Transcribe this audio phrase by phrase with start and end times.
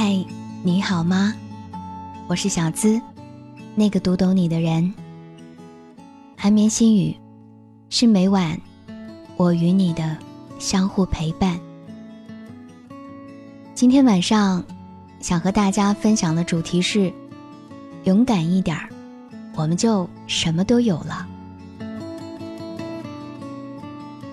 [0.00, 0.24] 嗨，
[0.62, 1.34] 你好吗？
[2.28, 3.02] 我是小资，
[3.74, 4.94] 那个读懂你的人。
[6.36, 7.16] 寒眠心语，
[7.90, 8.56] 是每晚
[9.36, 10.16] 我与你的
[10.60, 11.58] 相互陪伴。
[13.74, 14.62] 今天晚上
[15.18, 17.12] 想和大家分享的主题是：
[18.04, 18.88] 勇敢一点儿，
[19.56, 21.26] 我们就什么都有了。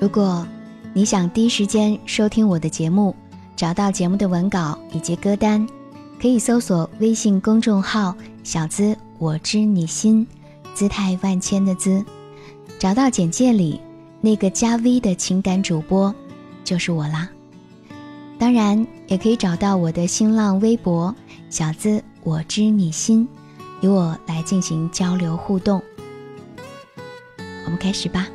[0.00, 0.44] 如果
[0.92, 3.14] 你想第一时间收听我的节目，
[3.62, 5.64] 找到节目的文稿以及歌单，
[6.20, 8.12] 可以搜索微信公众号
[8.42, 10.26] “小资我知你心”，
[10.74, 12.04] 姿态万千的“资”，
[12.76, 13.80] 找到简介里
[14.20, 16.12] 那个加 V 的情感主播，
[16.64, 17.30] 就是我啦。
[18.36, 21.14] 当然，也可以找到我的新浪微博
[21.48, 23.28] “小资我知你心”，
[23.80, 25.80] 与我来进行交流互动。
[27.64, 28.26] 我们开始吧。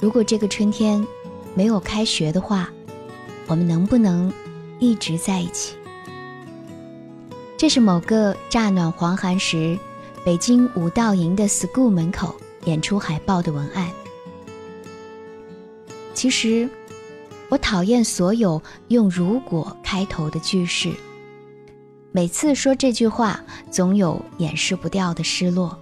[0.00, 1.06] 如果这个春天
[1.54, 2.70] 没有开学的话，
[3.46, 4.32] 我们能不能
[4.78, 5.76] 一直在一起？
[7.58, 9.78] 这是某个乍暖还寒时，
[10.24, 12.34] 北京五道营的 school 门口
[12.64, 13.90] 演出海报的文案。
[16.14, 16.66] 其实，
[17.50, 20.90] 我讨厌所有用“如果”开头的句式。
[22.10, 23.38] 每次说这句话，
[23.70, 25.78] 总有掩饰不掉的失落。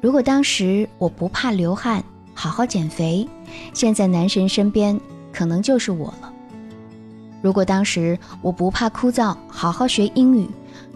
[0.00, 2.02] 如果当时我不怕流汗。
[2.40, 3.28] 好好减肥，
[3.74, 4.98] 现在男神身边
[5.32, 6.32] 可能就是我了。
[7.42, 10.48] 如果当时我不怕枯燥，好好学英语，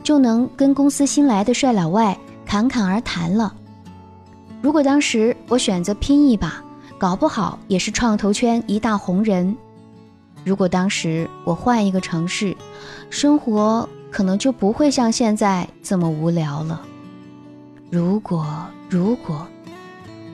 [0.04, 3.52] 就能跟公司新来的帅老外侃侃而谈了。
[4.60, 6.62] 如果当时我选择拼一把，
[6.96, 9.56] 搞不好也是创投圈一大红人。
[10.44, 12.56] 如果当时我换一个城市，
[13.10, 16.80] 生活可能就不会像现在这么无聊了。
[17.90, 18.46] 如果，
[18.88, 19.44] 如果。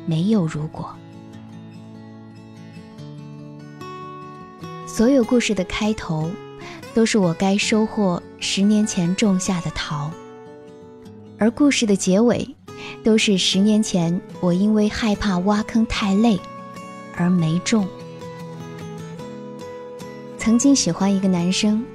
[0.06, 0.88] 没有如果，
[4.98, 6.28] 所有故事的开头，
[6.92, 10.10] 都是我该收获十年前种下的桃；
[11.38, 12.56] 而故事的结尾，
[13.04, 16.37] 都是十年前我因为害怕挖坑太累
[17.14, 17.87] 而没种。
[20.37, 21.87] 曾经喜欢一个男生，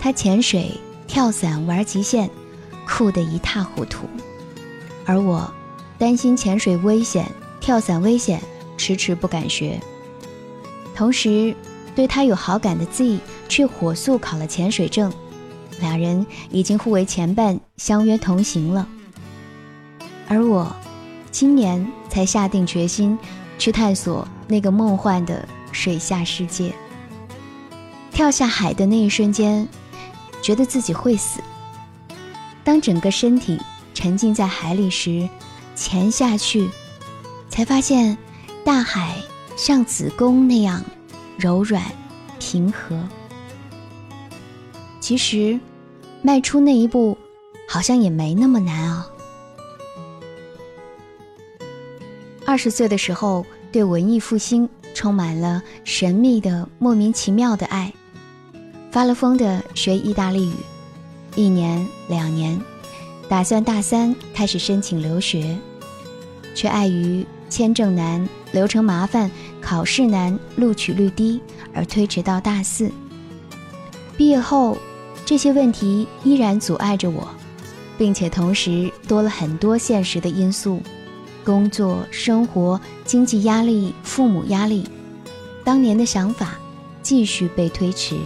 [0.00, 0.72] 他潜水、
[1.06, 2.28] 跳伞、玩极限，
[2.88, 4.08] 酷得一塌糊涂，
[5.04, 5.48] 而我。
[5.96, 8.42] 担心潜水危险，跳伞危险，
[8.76, 9.80] 迟迟不敢学。
[10.92, 11.54] 同时，
[11.96, 13.18] 对他有好感的 Z
[13.48, 15.12] 却火速考了潜水证，
[15.80, 18.86] 两人已经互为前伴，相约同行了。
[20.28, 20.76] 而我，
[21.32, 23.18] 今年才下定决心
[23.58, 26.72] 去探索那个梦幻的水下世界。
[28.12, 29.66] 跳下海的那一瞬间，
[30.42, 31.40] 觉得自己会死。
[32.62, 33.58] 当整个身体
[33.94, 35.28] 沉浸在海里时，
[35.74, 36.68] 潜下去，
[37.48, 38.18] 才发现
[38.64, 39.16] 大海
[39.56, 40.84] 像子宫那样
[41.36, 41.82] 柔软
[42.38, 42.96] 平和。
[45.00, 45.58] 其实，
[46.22, 47.16] 迈出那一步，
[47.68, 49.06] 好像也没那么难啊。
[52.44, 57.92] 二十岁的时候，对文艺复兴充满了神秘的、莫名其妙的爱，
[58.90, 60.54] 发了疯的学意大利语，
[61.34, 62.60] 一年两年。
[63.28, 65.58] 打算大三开始申请留学，
[66.54, 69.28] 却碍于签证难、流程麻烦、
[69.66, 71.40] 考试难、录取率低
[71.74, 72.88] 而推迟到大四。
[74.16, 74.78] 毕业后，
[75.24, 77.26] 这些问题依然阻碍着我，
[77.98, 80.80] 并且同时多了很多现实的因素：
[81.44, 84.88] 工作、生活、经济压力、父母压力。
[85.64, 86.56] 当年的想法
[87.02, 88.16] 继续被推迟。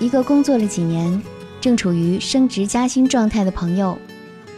[0.00, 1.22] 一个工作了几年。
[1.60, 3.98] 正处于升职加薪状态的朋友，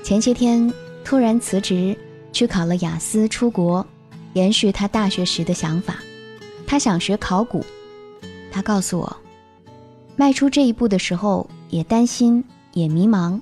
[0.02, 0.70] 前些天
[1.02, 1.96] 突然辞职
[2.30, 3.84] 去考了雅思，出国，
[4.34, 5.96] 延续他大学时的想法。
[6.66, 7.64] 他想学考古。
[8.52, 9.16] 他告诉我，
[10.16, 13.40] 迈出这一步的时候也担心，也迷茫，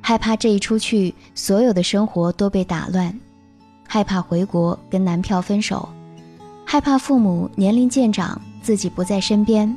[0.00, 3.18] 害怕这一出去，所有的生活都被打乱，
[3.86, 5.88] 害怕回国跟男票分手，
[6.64, 9.76] 害怕父母年龄渐长，自己不在身边。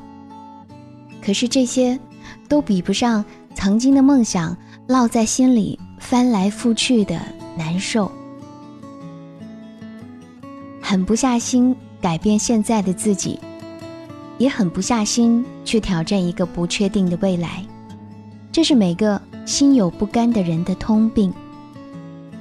[1.22, 2.00] 可是这些。
[2.48, 3.26] 都比不上
[3.56, 4.56] 曾经的梦想
[4.88, 7.20] 烙在心里翻来覆去的
[7.58, 8.12] 难受，
[10.92, 13.40] 狠不下心改变现在的自己，
[14.38, 17.66] 也狠不下心去挑战一个不确定的未来，
[18.52, 21.34] 这是每个心有不甘的人的通病。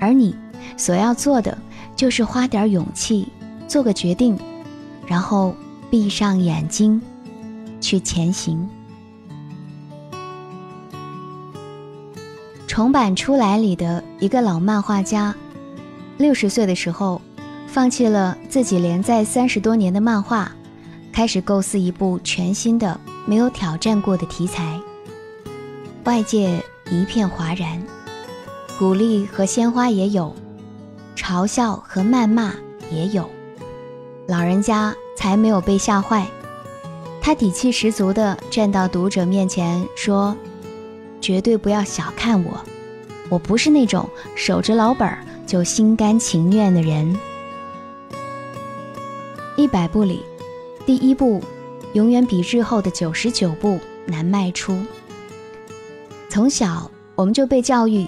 [0.00, 0.34] 而你
[0.76, 1.56] 所要做的，
[1.94, 3.28] 就是花点勇气，
[3.68, 4.36] 做个决定，
[5.06, 5.54] 然后
[5.88, 7.00] 闭上眼睛，
[7.80, 8.68] 去前行。
[12.66, 15.32] 重版出来里的一个老漫画家，
[16.18, 17.20] 六十岁的时候，
[17.72, 20.50] 放弃了自己连载三十多年的漫画，
[21.12, 24.80] 开始构思一部全新的、没有挑战过的题材。
[26.02, 27.80] 外界一片哗然，
[28.76, 30.34] 鼓励和鲜花也有，
[31.14, 32.52] 嘲笑和谩骂
[32.90, 33.30] 也有，
[34.26, 36.26] 老人家才没有被吓坏。
[37.22, 40.36] 他底气十足地站到读者面前说。
[41.22, 42.58] 绝对不要小看我，
[43.28, 45.06] 我不是那种守着老本
[45.46, 47.14] 就心甘情愿的人。
[49.60, 50.22] 一百步里，
[50.86, 51.42] 第一步
[51.92, 54.74] 永远比日后的九十九步难迈出。
[56.30, 58.06] 从小我们就被教育，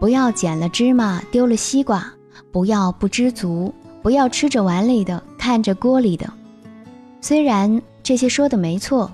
[0.00, 2.12] 不要捡了芝麻丢了西瓜，
[2.50, 3.72] 不要不知足，
[4.02, 6.28] 不要吃着碗里的看着锅里的。
[7.20, 9.10] 虽然这些说的没错，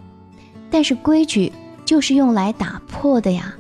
[0.71, 1.53] 但是规矩。
[1.85, 3.55] 就是用来打破的呀，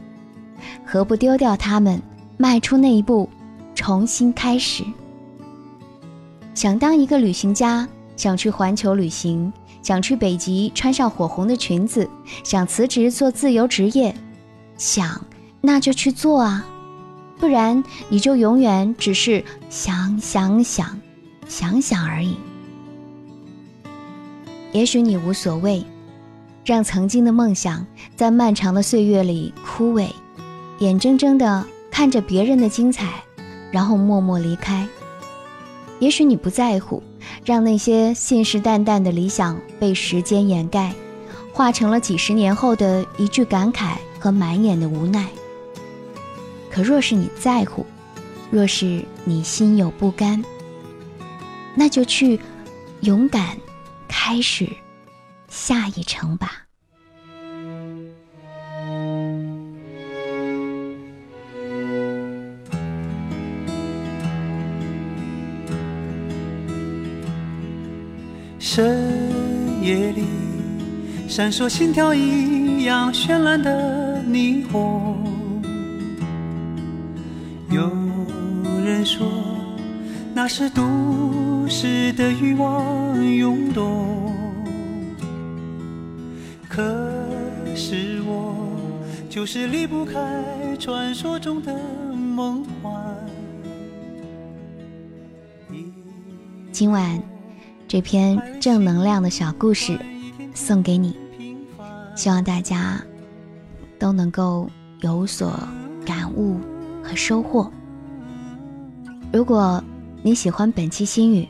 [0.82, 2.00] 何不丢掉它们，
[2.38, 3.28] 迈出那一步，
[3.74, 4.82] 重新开始？
[6.54, 9.52] 想当一个旅行家，想去环球旅行，
[9.82, 12.08] 想去北极穿上火红的裙子，
[12.42, 14.14] 想辞职做自由职业，
[14.76, 15.24] 想
[15.60, 16.66] 那就去做啊，
[17.38, 21.00] 不然你就永远只是想想想，
[21.48, 22.36] 想想而已。
[24.72, 25.84] 也许你无所谓。
[26.66, 30.08] 让曾经的梦想在漫长的岁月里枯萎，
[30.78, 33.22] 眼睁睁地看着别人的精彩，
[33.70, 34.88] 然后默默离开。
[36.04, 37.02] 也许你不在乎，
[37.46, 40.92] 让那些信誓旦旦的理想被时间掩盖，
[41.50, 45.26] 化成了几十年后的一句感慨和满眼的无奈。
[46.70, 47.86] 可若是你在乎，
[48.50, 50.44] 若是你心有不甘，
[51.74, 52.38] 那就去
[53.00, 53.56] 勇敢
[54.06, 54.68] 开始。
[55.48, 56.63] 下一程吧。
[68.76, 68.98] 深
[69.84, 70.24] 夜里
[71.28, 75.62] 闪烁心跳一样绚烂的霓虹，
[77.70, 77.88] 有
[78.84, 79.28] 人说
[80.34, 84.34] 那是都市的欲望涌动。
[86.68, 86.82] 可
[87.76, 88.56] 是我
[89.30, 90.20] 就是离不开
[90.80, 91.72] 传说中的
[92.12, 92.92] 梦幻。
[96.72, 97.22] 今晚
[97.86, 99.98] 这篇正能量的小故事
[100.54, 101.16] 送给你，
[102.16, 103.00] 希望大家
[103.98, 104.68] 都能够
[105.00, 105.52] 有所
[106.04, 106.58] 感悟
[107.02, 107.70] 和收获。
[109.32, 109.82] 如果
[110.22, 111.48] 你喜欢本期心语，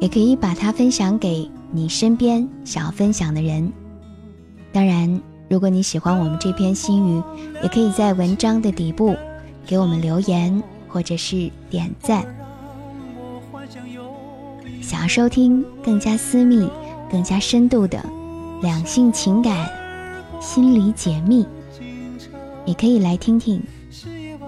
[0.00, 3.70] 也可以把它分享给你身边想要分享的人。
[4.72, 7.22] 当然，如果你喜欢我们这篇心语，
[7.62, 9.16] 也可以在文章的底部
[9.66, 12.24] 给我们留言或者是点赞。
[14.86, 16.70] 想要收听更加私密、
[17.10, 18.00] 更加深度的
[18.62, 19.68] 两性情感
[20.40, 21.44] 心理解密，
[22.64, 23.60] 也可以来听听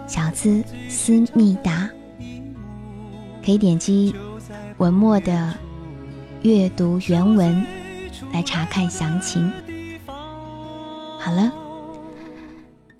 [0.06, 1.90] 小资思密达。
[3.44, 4.14] 可以点击
[4.76, 5.52] 文末的
[6.42, 7.66] 阅读原文
[8.32, 9.50] 来查看详情。
[11.18, 11.52] 好了，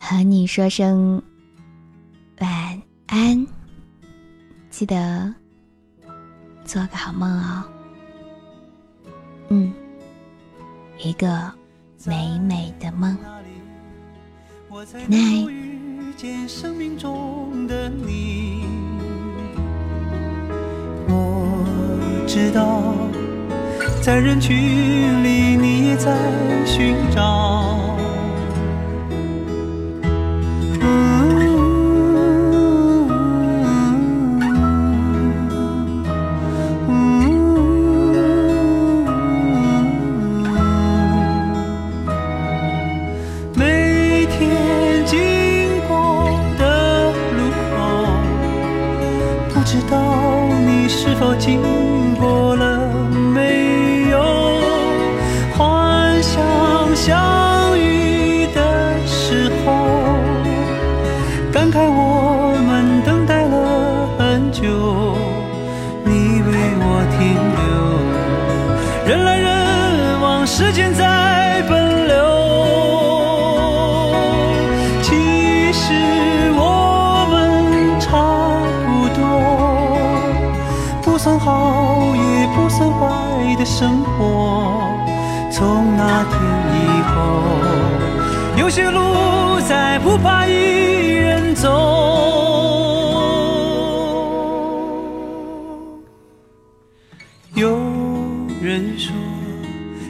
[0.01, 1.23] 和你说声
[2.41, 3.47] 晚安，
[4.71, 5.33] 记得
[6.69, 7.65] 做个好梦哦。
[9.49, 9.73] 嗯，
[10.99, 11.51] 一个
[12.05, 13.17] 美美的梦。
[15.09, 15.49] night。
[21.09, 21.65] 我
[22.27, 22.83] 知道，
[24.03, 26.15] 在人群里，你也在
[26.67, 27.88] 寻找。
[81.29, 84.81] 算好也不算坏的生活
[85.53, 86.41] 从那天
[86.73, 87.13] 以后
[88.57, 91.69] 有些路再不怕一人走。
[97.55, 97.79] 有
[98.63, 99.13] 人说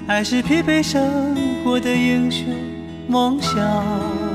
[0.07, 2.47] 爱是疲惫生活的英雄
[3.09, 4.27] 梦想。